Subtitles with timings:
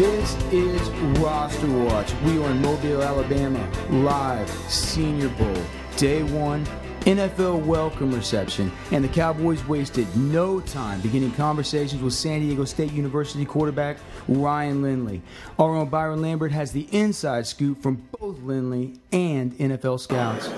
[0.00, 0.88] This is
[1.20, 2.14] Roster Watch.
[2.24, 5.62] We are in Mobile, Alabama, live Senior Bowl,
[5.98, 6.64] day one,
[7.00, 12.92] NFL welcome reception, and the Cowboys wasted no time beginning conversations with San Diego State
[12.92, 15.20] University quarterback Ryan Lindley.
[15.58, 20.48] Our own Byron Lambert has the inside scoop from both Lindley and NFL scouts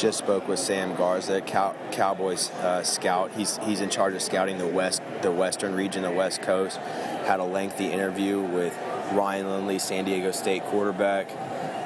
[0.00, 3.32] just spoke with Sam Garza, Cow- Cowboys uh, scout.
[3.32, 6.80] He's he's in charge of scouting the west, the western region, the West Coast.
[7.26, 8.76] Had a lengthy interview with
[9.12, 11.30] Ryan Lindley, San Diego State quarterback.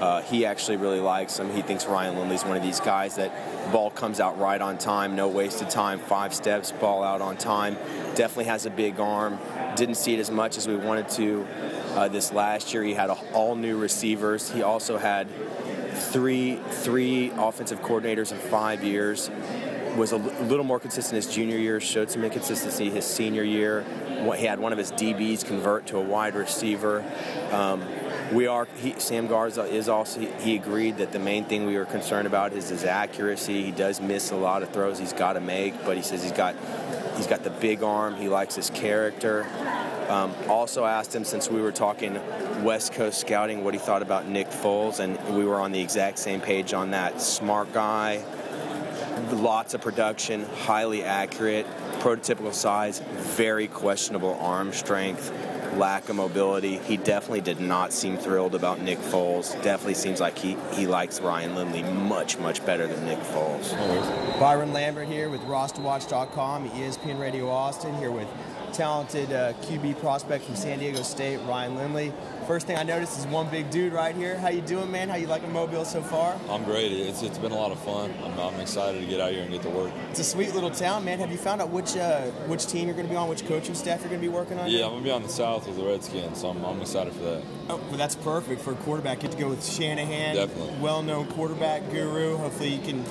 [0.00, 1.50] Uh, he actually really likes him.
[1.52, 3.32] He thinks Ryan Lindley's one of these guys that
[3.72, 7.76] ball comes out right on time, no wasted time, five steps, ball out on time.
[8.14, 9.38] Definitely has a big arm.
[9.76, 11.46] Didn't see it as much as we wanted to
[11.94, 12.82] uh, this last year.
[12.82, 14.50] He had a, all new receivers.
[14.50, 15.28] He also had
[15.94, 19.30] three three offensive coordinators in five years.
[19.96, 21.80] Was a little more consistent his junior year.
[21.80, 23.84] Showed some inconsistency his senior year.
[24.36, 27.04] He had one of his DBs convert to a wide receiver.
[27.52, 27.84] Um,
[28.32, 31.84] we are he, Sam Garza is also he, agreed that the main thing we were
[31.84, 33.62] concerned about is his accuracy.
[33.62, 36.32] He does miss a lot of throws he's got to make, but he says he's
[36.32, 36.56] got
[37.16, 38.16] he's got the big arm.
[38.16, 39.46] He likes his character.
[40.08, 42.14] Um, also asked him since we were talking
[42.62, 46.18] West Coast scouting what he thought about Nick Foles, and we were on the exact
[46.18, 47.20] same page on that.
[47.20, 48.22] Smart guy,
[49.32, 51.66] lots of production, highly accurate,
[52.00, 55.32] prototypical size, very questionable arm strength
[55.76, 56.78] lack of mobility.
[56.78, 59.60] He definitely did not seem thrilled about Nick Foles.
[59.62, 63.72] Definitely seems like he, he likes Ryan Lindley much, much better than Nick Foles.
[64.38, 68.28] Byron Lambert here with rosterwatch.com, ESPN Radio Austin, here with
[68.74, 72.12] talented uh, QB prospect from San Diego State, Ryan Lindley.
[72.46, 74.36] First thing I noticed is one big dude right here.
[74.36, 75.08] How you doing, man?
[75.08, 76.38] How you liking Mobile so far?
[76.50, 76.92] I'm great.
[76.92, 78.12] It's, it's been a lot of fun.
[78.22, 79.92] I'm, I'm excited to get out here and get to work.
[80.10, 81.20] It's a sweet little town, man.
[81.20, 83.74] Have you found out which uh, which team you're going to be on, which coaching
[83.74, 84.70] staff you're going to be working on?
[84.70, 87.12] Yeah, I'm going to be on the South with the Redskins, so I'm, I'm excited
[87.14, 87.42] for that.
[87.70, 89.20] Oh, well, that's perfect for a quarterback.
[89.20, 90.78] Get to go with Shanahan, Definitely.
[90.80, 92.36] well-known quarterback guru.
[92.36, 93.04] Hopefully, you can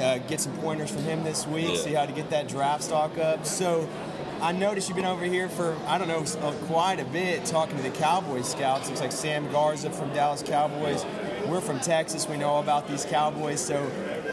[0.00, 1.68] uh, get some pointers from him this week.
[1.70, 1.76] Yeah.
[1.76, 3.46] See how to get that draft stock up.
[3.46, 3.88] So.
[4.40, 7.76] I noticed you've been over here for, I don't know, uh, quite a bit talking
[7.78, 8.88] to the Cowboys scouts.
[8.88, 11.06] Looks like Sam Garza from Dallas Cowboys.
[11.46, 12.28] We're from Texas.
[12.28, 13.64] We know about these Cowboys.
[13.64, 13.90] So,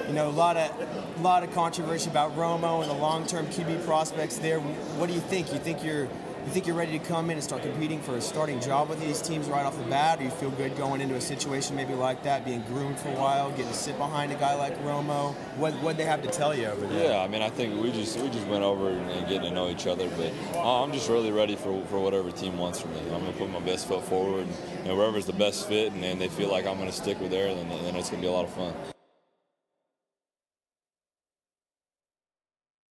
[0.08, 0.72] you know, a lot of
[1.18, 4.59] a lot of controversy about Romo and the long-term QB prospects there.
[4.59, 5.53] What do you think?
[5.53, 6.09] You think you're
[6.46, 9.00] you think you're ready to come in and start competing for a starting job with
[9.00, 11.94] these teams right off the bat, or you feel good going into a situation maybe
[11.94, 15.34] like that, being groomed for a while, getting to sit behind a guy like Romo?
[15.58, 17.12] What what they have to tell you over there?
[17.12, 19.52] Yeah, I mean, I think we just we just went over and, and getting to
[19.52, 22.94] know each other, but uh, I'm just really ready for, for whatever team wants from
[22.94, 23.00] me.
[23.14, 26.04] I'm gonna put my best foot forward, and you know, wherever's the best fit, and,
[26.04, 28.31] and they feel like I'm gonna stick with there, then, then it's gonna be a
[28.31, 28.74] lot of fun.